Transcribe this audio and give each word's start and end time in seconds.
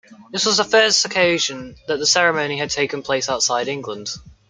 This 0.31 0.47
was 0.47 0.57
the 0.57 0.63
first 0.63 1.05
occasion 1.05 1.75
that 1.87 1.99
the 1.99 2.07
ceremony 2.07 2.57
had 2.57 2.71
taken 2.71 3.03
place 3.03 3.29
outside 3.29 3.67
England. 3.67 4.09